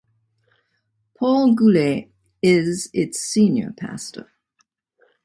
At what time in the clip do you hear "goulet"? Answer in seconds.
1.53-2.11